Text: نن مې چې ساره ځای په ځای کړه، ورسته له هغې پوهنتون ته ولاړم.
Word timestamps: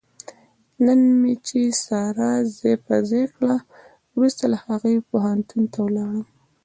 نن 0.85 0.99
مې 1.21 1.33
چې 1.47 1.59
ساره 1.85 2.31
ځای 2.57 2.75
په 2.85 2.95
ځای 3.09 3.25
کړه، 3.35 3.55
ورسته 4.17 4.43
له 4.53 4.57
هغې 4.65 4.95
پوهنتون 5.09 5.63
ته 5.73 5.79
ولاړم. 5.87 6.25